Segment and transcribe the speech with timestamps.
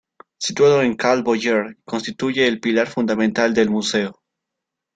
[0.39, 4.19] Situado en "Cal Boyer", constituye el pilar fundamental del museo.